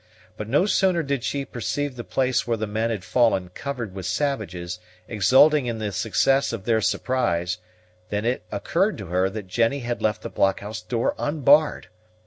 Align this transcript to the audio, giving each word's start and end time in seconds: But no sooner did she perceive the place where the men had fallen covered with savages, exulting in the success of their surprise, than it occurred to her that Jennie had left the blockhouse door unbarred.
But 0.35 0.49
no 0.49 0.65
sooner 0.65 1.03
did 1.03 1.23
she 1.23 1.45
perceive 1.45 1.95
the 1.95 2.03
place 2.03 2.47
where 2.47 2.57
the 2.57 2.65
men 2.65 2.89
had 2.89 3.03
fallen 3.03 3.49
covered 3.49 3.93
with 3.93 4.07
savages, 4.07 4.79
exulting 5.07 5.67
in 5.67 5.77
the 5.77 5.91
success 5.91 6.51
of 6.51 6.63
their 6.65 6.81
surprise, 6.81 7.59
than 8.09 8.25
it 8.25 8.41
occurred 8.51 8.97
to 8.97 9.05
her 9.09 9.29
that 9.29 9.45
Jennie 9.45 9.81
had 9.81 10.01
left 10.01 10.23
the 10.23 10.29
blockhouse 10.31 10.81
door 10.81 11.13
unbarred. 11.19 11.89